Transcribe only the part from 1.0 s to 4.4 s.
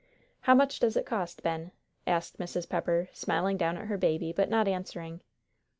cost, Ben?" asked Mrs. Pepper, smiling down at her baby,